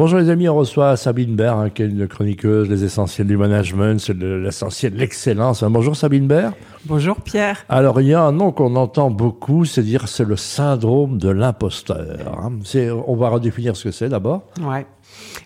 Bonjour 0.00 0.18
les 0.18 0.30
amis, 0.30 0.48
on 0.48 0.54
reçoit 0.54 0.96
Sabine 0.96 1.36
Baird, 1.36 1.58
hein, 1.58 1.68
qui 1.68 1.82
est 1.82 1.86
une 1.86 2.08
chroniqueuse, 2.08 2.70
les 2.70 2.84
essentiels 2.84 3.26
du 3.26 3.36
management, 3.36 4.00
c'est 4.00 4.16
l'essentiel 4.16 4.94
de 4.94 4.98
l'excellence. 4.98 5.62
Bonjour 5.62 5.94
Sabine 5.94 6.26
Baird. 6.26 6.54
Bonjour 6.86 7.20
Pierre. 7.20 7.64
Alors 7.68 8.00
il 8.00 8.06
y 8.06 8.14
a 8.14 8.22
un 8.22 8.32
nom 8.32 8.52
qu'on 8.52 8.74
entend 8.74 9.10
beaucoup, 9.10 9.66
c'est 9.66 9.82
dire 9.82 10.08
c'est 10.08 10.24
le 10.24 10.36
syndrome 10.36 11.18
de 11.18 11.28
l'imposteur. 11.28 12.40
Hein. 12.42 12.52
On 13.06 13.16
va 13.16 13.28
redéfinir 13.28 13.76
ce 13.76 13.84
que 13.84 13.90
c'est 13.90 14.08
d'abord. 14.08 14.44
Ouais. 14.62 14.86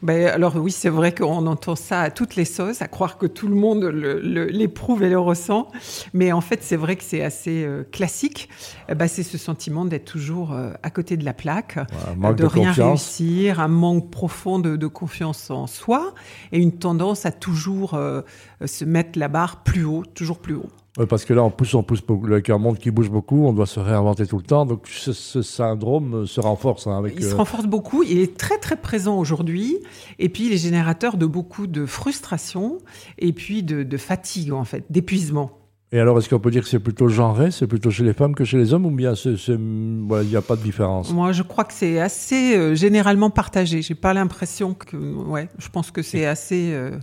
Ben, 0.02 0.28
alors 0.28 0.54
oui, 0.56 0.70
c'est 0.70 0.88
vrai 0.88 1.12
qu'on 1.12 1.46
entend 1.46 1.74
ça 1.74 2.02
à 2.02 2.10
toutes 2.10 2.36
les 2.36 2.44
sauces, 2.44 2.82
à 2.82 2.88
croire 2.88 3.18
que 3.18 3.26
tout 3.26 3.48
le 3.48 3.56
monde 3.56 3.84
l'éprouve 3.84 5.02
et 5.02 5.10
le 5.10 5.18
ressent. 5.18 5.68
Mais 6.12 6.30
en 6.30 6.40
fait, 6.40 6.62
c'est 6.62 6.76
vrai 6.76 6.94
que 6.94 7.02
c'est 7.02 7.22
assez 7.22 7.64
euh, 7.64 7.82
classique. 7.90 8.48
Eh 8.88 8.94
ben, 8.94 9.08
c'est 9.08 9.22
ce 9.22 9.38
sentiment 9.38 9.84
d'être 9.84 10.04
toujours 10.04 10.52
euh, 10.52 10.72
à 10.82 10.90
côté 10.90 11.16
de 11.16 11.24
la 11.24 11.32
plaque, 11.34 11.78
de, 12.16 12.44
rien 12.44 12.72
réussir, 12.72 13.58
un 13.58 13.68
manque 13.68 14.10
profond 14.10 14.58
de, 14.58 14.86
confiance 14.86 15.50
en 15.50 15.66
soi 15.66 16.14
et 16.52 16.58
une 16.58 16.78
tendance 16.78 17.26
à 17.26 17.32
toujours 17.32 17.94
euh, 17.94 18.20
se 18.64 18.84
mettre 18.84 19.18
la 19.18 19.28
barre 19.28 19.64
plus 19.64 19.84
haut, 19.84 20.04
toujours 20.14 20.38
plus 20.38 20.54
haut 20.54 20.70
parce 21.08 21.24
que 21.24 21.34
là, 21.34 21.42
on 21.42 21.50
pousse, 21.50 21.74
on 21.74 21.82
pousse 21.82 22.02
beaucoup. 22.02 22.26
Avec 22.26 22.50
un 22.50 22.58
monde 22.58 22.78
qui 22.78 22.92
bouge 22.92 23.10
beaucoup, 23.10 23.46
on 23.46 23.52
doit 23.52 23.66
se 23.66 23.80
réinventer 23.80 24.26
tout 24.26 24.36
le 24.36 24.44
temps. 24.44 24.64
Donc, 24.64 24.86
ce, 24.86 25.42
syndrome 25.42 26.26
se 26.26 26.40
renforce. 26.40 26.86
Hein, 26.86 26.98
avec, 26.98 27.14
il 27.16 27.24
se 27.24 27.34
euh, 27.34 27.38
renforce 27.38 27.66
beaucoup. 27.66 28.04
Il 28.04 28.18
est 28.18 28.36
très, 28.36 28.58
très 28.58 28.76
présent 28.76 29.18
aujourd'hui. 29.18 29.78
Et 30.20 30.28
puis, 30.28 30.46
il 30.46 30.52
est 30.52 30.56
générateur 30.56 31.16
de 31.16 31.26
beaucoup 31.26 31.66
de 31.66 31.84
frustration 31.84 32.78
et 33.18 33.32
puis 33.32 33.64
de, 33.64 33.82
de 33.82 33.96
fatigue, 33.96 34.52
en 34.52 34.64
fait, 34.64 34.84
d'épuisement. 34.88 35.63
Et 35.94 36.00
alors, 36.00 36.18
est-ce 36.18 36.28
qu'on 36.28 36.40
peut 36.40 36.50
dire 36.50 36.64
que 36.64 36.68
c'est 36.68 36.80
plutôt 36.80 37.06
genré, 37.06 37.52
c'est 37.52 37.68
plutôt 37.68 37.88
chez 37.92 38.02
les 38.02 38.14
femmes 38.14 38.34
que 38.34 38.44
chez 38.44 38.56
les 38.56 38.74
hommes, 38.74 38.84
ou 38.84 38.90
bien 38.90 39.12
il 39.14 40.28
n'y 40.28 40.34
a 40.34 40.42
pas 40.42 40.56
de 40.56 40.60
différence? 40.60 41.12
Moi, 41.12 41.30
je 41.30 41.44
crois 41.44 41.62
que 41.62 41.72
c'est 41.72 42.00
assez 42.00 42.56
euh, 42.56 42.74
généralement 42.74 43.30
partagé. 43.30 43.80
J'ai 43.80 43.94
pas 43.94 44.12
l'impression 44.12 44.74
que, 44.74 44.96
ouais, 44.96 45.48
je 45.56 45.68
pense 45.68 45.92
que 45.92 46.02
c'est 46.02 46.26
assez 46.26 46.72
euh, 46.72 46.98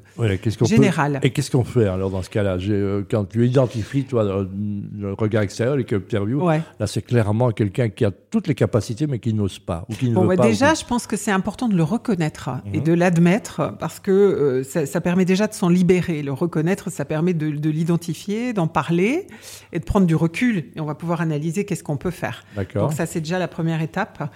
général. 0.64 1.22
et 1.24 1.30
qu'est-ce 1.30 1.50
qu'on 1.50 1.64
fait 1.64 1.88
alors 1.88 2.10
dans 2.10 2.22
ce 2.22 2.30
cas-là? 2.30 2.58
Euh, 2.68 3.04
Quand 3.10 3.24
tu 3.24 3.48
identifies, 3.48 4.04
toi, 4.04 4.26
le, 4.26 5.14
regard 5.14 5.44
extérieur, 5.44 5.78
les 5.78 5.86
interviews, 5.90 6.46
là, 6.46 6.86
c'est 6.86 7.02
clairement 7.02 7.52
quelqu'un 7.52 7.88
qui 7.88 8.04
a 8.04 8.12
toutes 8.12 8.48
les 8.48 8.56
capacités, 8.56 9.08
mais 9.08 9.20
qui 9.20 9.34
n'ose 9.34 9.58
pas 9.58 9.86
ou 9.88 9.94
qui 9.94 10.10
ne 10.10 10.20
veut 10.20 10.36
pas. 10.36 10.46
Déjà, 10.46 10.74
je 10.74 10.84
pense 10.84 11.08
que 11.08 11.16
c'est 11.16 11.32
important 11.32 11.70
de 11.70 11.78
le 11.78 11.84
reconnaître 11.84 12.50
et 12.74 12.80
mhm. 12.80 12.84
de 12.84 12.92
l'admettre, 12.92 13.74
parce 13.80 14.02
que 14.02 14.64
ça, 14.66 15.00
permet 15.00 15.24
déjà 15.24 15.48
de 15.48 15.54
s'en 15.54 15.70
libérer. 15.70 16.24
Le 16.24 16.34
reconnaître, 16.34 16.92
ça 16.92 17.06
permet 17.06 17.34
de, 17.34 17.52
de 17.52 17.70
l'identifier, 17.70 18.52
d'en 18.52 18.68
parler 18.68 18.81
parler 18.82 19.28
et 19.74 19.80
de 19.80 19.86
prendre 19.86 20.08
du 20.08 20.16
recul. 20.16 20.72
Et 20.76 20.80
on 20.80 20.86
va 20.86 20.96
pouvoir 20.96 21.22
analyser 21.22 21.66
qu'est-ce 21.66 21.84
qu'on 21.84 21.98
peut 21.98 22.10
faire. 22.12 22.44
Donc 22.74 22.94
ça, 22.94 23.06
c'est 23.06 23.22
déjà 23.22 23.38
la 23.38 23.48
première 23.48 23.82
étape. 23.82 24.34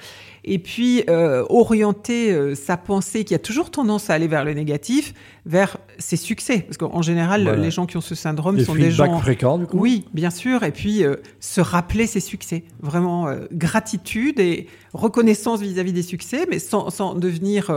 Et 0.48 0.60
puis, 0.60 1.04
euh, 1.10 1.44
orienter 1.50 2.32
euh, 2.32 2.54
sa 2.54 2.78
pensée, 2.78 3.24
qui 3.24 3.34
a 3.34 3.40
toujours 3.40 3.72
tendance 3.72 4.12
à 4.12 4.14
aller 4.14 4.28
vers 4.28 4.46
le 4.46 4.54
négatif, 4.54 5.16
vers 5.48 5.78
ses 5.98 6.18
succès. 6.18 6.60
Parce 6.60 6.78
qu'en 6.78 7.02
général, 7.02 7.60
les 7.60 7.72
gens 7.72 7.88
qui 7.88 7.98
ont 7.98 8.02
ce 8.02 8.14
syndrome 8.14 8.60
sont 8.60 8.76
des 8.76 8.92
gens... 8.92 9.20
fréquents, 9.20 9.58
du 9.58 9.66
coup 9.66 9.80
Oui, 9.80 10.06
bien 10.14 10.30
sûr. 10.30 10.62
Et 10.62 10.72
puis, 10.72 11.04
euh, 11.04 11.16
se 11.40 11.62
rappeler 11.62 12.06
ses 12.06 12.20
succès. 12.20 12.64
Vraiment, 12.80 13.28
gratitude 13.52 14.40
et 14.40 14.68
reconnaissance 14.94 15.62
vis-à-vis 15.62 15.94
des 15.94 16.04
succès, 16.04 16.46
mais 16.48 16.60
sans, 16.60 16.92
sans 16.92 17.16
devenir 17.16 17.72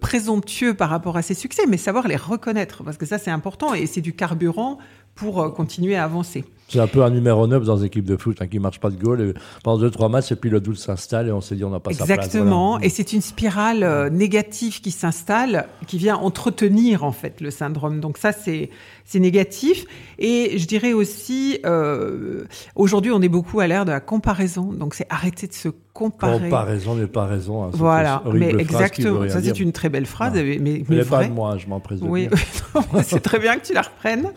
présomptueux 0.00 0.74
par 0.74 0.90
rapport 0.90 1.16
à 1.16 1.22
ses 1.22 1.34
succès, 1.34 1.62
mais 1.68 1.76
savoir 1.76 2.08
les 2.08 2.16
reconnaître. 2.16 2.82
Parce 2.82 2.96
que 2.96 3.06
ça, 3.06 3.18
c'est 3.18 3.30
important 3.30 3.72
et 3.72 3.86
c'est 3.86 4.00
du 4.00 4.14
carburant 4.14 4.78
pour 5.14 5.54
continuer 5.54 5.94
à 5.94 6.04
avancer. 6.04 6.44
C'est 6.72 6.80
un 6.80 6.86
peu 6.86 7.04
un 7.04 7.10
numéro 7.10 7.46
9 7.46 7.64
dans 7.64 7.76
les 7.76 7.84
équipes 7.84 8.06
de 8.06 8.16
foot 8.16 8.40
hein, 8.40 8.46
qui 8.46 8.56
ne 8.56 8.62
marche 8.62 8.80
pas 8.80 8.88
de 8.88 8.96
goal. 8.96 9.20
Et 9.20 9.34
pendant 9.62 9.86
2-3 9.86 10.10
matchs, 10.10 10.32
et 10.32 10.36
puis 10.36 10.48
le 10.48 10.58
doute 10.58 10.78
s'installe 10.78 11.28
et 11.28 11.30
on 11.30 11.42
dit 11.54 11.64
on 11.64 11.70
n'a 11.70 11.80
pas 11.80 11.90
Exactement. 11.90 12.08
sa 12.08 12.14
place. 12.14 12.26
Exactement. 12.26 12.80
Et 12.80 12.88
c'est 12.88 13.12
une 13.12 13.20
spirale 13.20 13.82
euh, 13.82 14.10
négative 14.10 14.80
qui 14.80 14.90
s'installe, 14.90 15.68
qui 15.86 15.98
vient 15.98 16.16
entretenir 16.16 17.04
en 17.04 17.12
fait 17.12 17.40
le 17.40 17.50
syndrome. 17.50 18.00
Donc 18.00 18.18
ça, 18.18 18.32
c'est 18.32 18.70
c'est 19.04 19.20
négatif. 19.20 19.84
Et 20.18 20.58
je 20.58 20.66
dirais 20.66 20.92
aussi, 20.92 21.58
euh, 21.66 22.44
aujourd'hui, 22.76 23.10
on 23.12 23.20
est 23.20 23.28
beaucoup 23.28 23.60
à 23.60 23.66
l'ère 23.66 23.84
de 23.84 23.90
la 23.90 24.00
comparaison. 24.00 24.72
Donc 24.72 24.94
c'est 24.94 25.06
arrêter 25.10 25.46
de 25.46 25.52
se 25.52 25.68
comparer. 25.92 26.44
Comparaison 26.44 26.94
n'est 26.94 27.06
pas 27.06 27.26
raison. 27.26 27.64
Hein, 27.64 27.70
voilà, 27.72 28.22
mais 28.32 28.50
exactement. 28.50 29.28
Ça, 29.28 29.42
c'est 29.42 29.60
une 29.60 29.72
très 29.72 29.88
belle 29.88 30.06
phrase. 30.06 30.34
Mais, 30.34 30.58
mais, 30.60 30.84
mais 30.88 31.04
pas 31.04 31.24
de 31.24 31.32
moi, 31.32 31.58
je 31.58 31.66
m'en 31.66 31.80
présume. 31.80 32.08
Oui, 32.08 32.28
c'est 33.02 33.20
très 33.20 33.38
bien 33.38 33.56
que 33.56 33.66
tu 33.66 33.74
la 33.74 33.82
reprennes. 33.82 34.32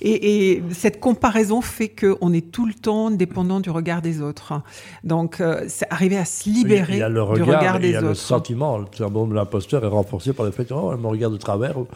Et, 0.00 0.52
et 0.52 0.62
cette 0.70 1.00
comparaison 1.00 1.60
fait 1.60 1.88
qu'on 1.88 2.32
est 2.32 2.50
tout 2.50 2.66
le 2.66 2.74
temps 2.74 3.10
dépendant 3.10 3.60
du 3.60 3.70
regard 3.70 4.02
des 4.02 4.20
autres. 4.20 4.54
Donc, 5.02 5.40
euh, 5.40 5.64
c'est 5.68 5.86
arriver 5.90 6.16
à 6.16 6.24
se 6.24 6.48
libérer 6.54 6.96
du 6.96 7.02
regard 7.42 7.78
des 7.78 7.88
autres. 7.88 7.88
Il 7.88 7.90
y 7.90 7.96
a 7.96 8.00
le 8.00 8.14
sentiment, 8.14 8.78
le 8.78 8.86
syndrome 8.96 9.30
de 9.30 9.34
l'imposteur 9.34 9.84
est 9.84 9.88
renforcé 9.88 10.32
par 10.32 10.46
le 10.46 10.52
fait 10.52 10.64
que 10.64 10.74
oh, 10.74 10.96
me 10.96 11.06
regarde 11.06 11.32
de 11.32 11.38
travers, 11.38 11.78
ou, 11.78 11.86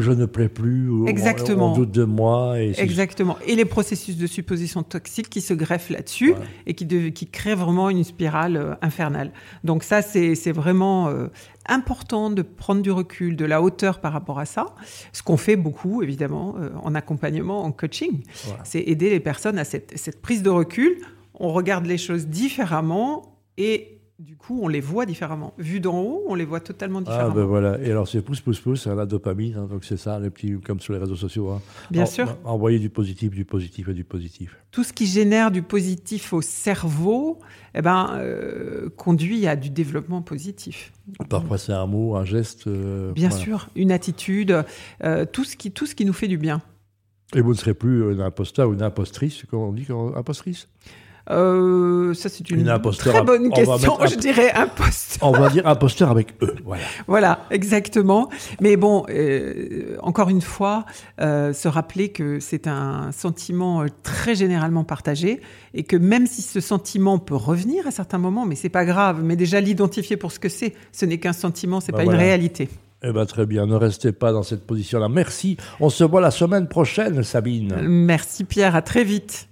je, 0.00 0.12
ne 0.12 0.26
plais 0.26 0.48
plus, 0.48 0.88
ou 0.88 1.06
On, 1.08 1.72
doute 1.74 1.90
de 1.90 2.04
moi. 2.04 2.60
Et 2.60 2.74
Exactement. 2.78 3.36
Et 3.46 3.56
les 3.56 3.64
processus 3.64 4.16
de 4.16 4.26
supposition 4.26 4.82
toxique 4.82 5.28
qui 5.28 5.40
se 5.40 5.54
greffent 5.54 5.90
là-dessus 5.90 6.34
et 6.66 6.74
qui, 6.74 7.12
qui 7.12 7.26
créent 7.26 7.54
vraiment 7.54 7.90
une 7.90 8.04
spirale 8.04 8.56
euh, 8.56 8.74
infernale. 8.82 9.32
Donc 9.64 9.82
ça, 9.82 10.02
c'est 10.02 10.52
vraiment 10.52 11.08
euh, 11.08 11.28
important 11.66 12.30
de 12.30 12.42
prendre 12.42 12.82
du 12.82 12.90
recul, 12.90 13.36
de 13.36 13.44
la 13.44 13.62
hauteur 13.62 14.00
par 14.00 14.12
rapport 14.12 14.38
à 14.38 14.44
ça. 14.44 14.66
Ce 15.12 15.22
qu'on 15.22 15.36
fait 15.36 15.56
beaucoup, 15.56 16.02
évidemment, 16.02 16.56
euh, 16.58 16.70
en 16.82 16.94
accompagnement, 16.94 17.64
en 17.64 17.72
coaching, 17.72 18.22
c'est 18.64 18.80
aider 18.80 19.10
les 19.10 19.20
personnes 19.20 19.58
à 19.58 19.64
cette, 19.64 19.96
cette 19.96 20.20
prise 20.20 20.42
de 20.42 20.50
recul. 20.50 20.98
On 21.34 21.52
regarde 21.52 21.86
les 21.86 21.98
choses 21.98 22.26
différemment 22.26 23.29
et 23.60 24.00
du 24.18 24.36
coup, 24.36 24.60
on 24.62 24.68
les 24.68 24.80
voit 24.80 25.06
différemment. 25.06 25.54
Vu 25.56 25.80
d'en 25.80 25.98
haut, 25.98 26.24
on 26.28 26.34
les 26.34 26.44
voit 26.44 26.60
totalement 26.60 27.00
différemment. 27.00 27.30
Ah 27.32 27.34
ben 27.34 27.44
voilà. 27.44 27.80
Et 27.80 27.90
alors, 27.90 28.06
c'est 28.06 28.20
pouce, 28.20 28.40
pouce, 28.42 28.60
pouce, 28.60 28.82
c'est 28.82 28.94
la 28.94 29.06
dopamine. 29.06 29.56
Hein, 29.56 29.66
donc, 29.70 29.84
c'est 29.84 29.96
ça, 29.96 30.18
les 30.20 30.28
petits, 30.28 30.58
comme 30.60 30.78
sur 30.78 30.92
les 30.92 30.98
réseaux 30.98 31.16
sociaux. 31.16 31.50
Hein. 31.50 31.62
Bien 31.90 32.04
sûr. 32.04 32.36
Envoyer 32.44 32.78
du 32.78 32.90
positif, 32.90 33.30
du 33.30 33.46
positif 33.46 33.88
et 33.88 33.94
du 33.94 34.04
positif. 34.04 34.58
Tout 34.72 34.84
ce 34.84 34.92
qui 34.92 35.06
génère 35.06 35.50
du 35.50 35.62
positif 35.62 36.34
au 36.34 36.42
cerveau 36.42 37.38
eh 37.74 37.80
ben, 37.80 38.10
euh, 38.18 38.90
conduit 38.90 39.46
à 39.46 39.56
du 39.56 39.70
développement 39.70 40.20
positif. 40.20 40.92
Parfois, 41.30 41.56
c'est 41.56 41.72
un 41.72 41.86
mot, 41.86 42.16
un 42.16 42.26
geste. 42.26 42.66
Euh, 42.66 43.12
bien 43.12 43.30
sûr, 43.30 43.70
une 43.74 43.90
attitude, 43.90 44.64
euh, 45.02 45.24
tout, 45.24 45.44
ce 45.44 45.56
qui, 45.56 45.70
tout 45.70 45.86
ce 45.86 45.94
qui 45.94 46.04
nous 46.04 46.12
fait 46.12 46.28
du 46.28 46.36
bien. 46.36 46.60
Et 47.34 47.40
vous 47.40 47.52
ne 47.52 47.56
serez 47.56 47.74
plus 47.74 48.12
un 48.12 48.20
imposteur 48.20 48.68
ou 48.68 48.74
une 48.74 48.82
impostrice, 48.82 49.44
comment 49.48 49.68
on 49.68 49.72
dit, 49.72 49.86
impostrice? 50.14 50.68
Euh, 51.30 52.14
ça, 52.14 52.28
c'est 52.28 52.50
une, 52.50 52.64
très 52.98 53.22
bonne 53.22 53.50
question. 53.50 53.98
Je 54.06 54.16
dirais 54.16 54.52
imposteur. 54.52 55.28
On 55.28 55.32
va 55.32 55.50
dire 55.50 55.66
imposteur 55.66 56.10
avec 56.10 56.34
eux. 56.42 56.54
Voilà. 56.64 56.82
voilà, 57.06 57.46
exactement. 57.50 58.28
Mais 58.60 58.76
bon, 58.76 59.04
euh, 59.10 59.96
encore 60.02 60.28
une 60.28 60.40
fois, 60.40 60.84
euh, 61.20 61.52
se 61.52 61.68
rappeler 61.68 62.08
que 62.08 62.40
c'est 62.40 62.66
un 62.66 63.12
sentiment 63.12 63.84
très 64.02 64.34
généralement 64.34 64.84
partagé 64.84 65.40
et 65.74 65.84
que 65.84 65.96
même 65.96 66.26
si 66.26 66.42
ce 66.42 66.60
sentiment 66.60 67.18
peut 67.18 67.36
revenir 67.36 67.86
à 67.86 67.90
certains 67.90 68.18
moments, 68.18 68.46
mais 68.46 68.56
c'est 68.56 68.68
pas 68.68 68.84
grave. 68.84 69.22
Mais 69.22 69.36
déjà 69.36 69.60
l'identifier 69.60 70.16
pour 70.16 70.32
ce 70.32 70.38
que 70.38 70.48
c'est, 70.48 70.74
ce 70.92 71.04
n'est 71.04 71.18
qu'un 71.18 71.32
sentiment, 71.32 71.80
c'est 71.80 71.92
ben 71.92 71.98
pas 71.98 72.04
une 72.04 72.18
réalité. 72.18 72.68
Eh 73.02 73.12
ben 73.12 73.24
très 73.24 73.46
bien, 73.46 73.66
ne 73.66 73.76
restez 73.76 74.12
pas 74.12 74.32
dans 74.32 74.42
cette 74.42 74.66
position-là. 74.66 75.08
Merci. 75.08 75.56
On 75.80 75.88
se 75.88 76.04
voit 76.04 76.20
la 76.20 76.30
semaine 76.30 76.68
prochaine, 76.68 77.22
Sabine. 77.22 77.74
Merci 77.82 78.44
Pierre, 78.44 78.76
à 78.76 78.82
très 78.82 79.04
vite. 79.04 79.49